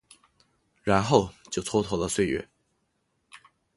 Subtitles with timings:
[0.81, 2.49] 然后就蹉跎了岁月